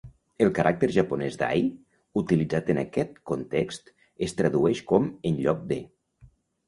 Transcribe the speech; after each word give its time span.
El 0.43 0.49
caràcter 0.59 0.87
japonès 0.93 1.35
"dai" 1.41 1.61
utilitzat 2.23 2.73
en 2.75 2.79
aquest 2.85 3.13
context 3.33 3.93
es 4.29 4.35
tradueix 4.41 4.83
com 4.93 5.07
"en 5.31 5.39
lloc 5.47 5.63
de". 5.75 5.81